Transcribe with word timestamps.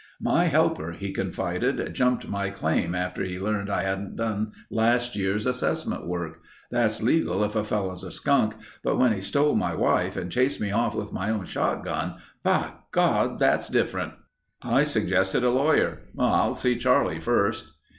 "My 0.19 0.45
helper," 0.45 0.93
he 0.93 1.11
confided, 1.13 1.93
"jumped 1.93 2.27
my 2.27 2.49
claim 2.49 2.95
after 2.95 3.23
he 3.23 3.37
learned 3.37 3.69
I 3.69 3.83
hadn't 3.83 4.15
done 4.15 4.51
last 4.71 5.15
year's 5.15 5.45
assessment 5.45 6.07
work. 6.07 6.41
That's 6.71 7.03
legal 7.03 7.43
if 7.43 7.55
a 7.55 7.63
fellow's 7.63 8.03
a 8.03 8.09
skunk 8.09 8.55
but 8.83 8.97
when 8.97 9.13
he 9.13 9.21
stole 9.21 9.53
my 9.55 9.75
wife 9.75 10.17
and 10.17 10.31
chased 10.31 10.59
me 10.59 10.71
off 10.71 10.95
with 10.95 11.13
my 11.13 11.29
own 11.29 11.45
shotgun, 11.45 12.15
bigod—that's 12.43 13.69
different." 13.69 14.13
I 14.63 14.85
suggested 14.85 15.43
a 15.43 15.51
lawyer. 15.51 15.99
"I'll 16.17 16.55
see 16.55 16.77
Charlie 16.77 17.19
first...." 17.19 17.71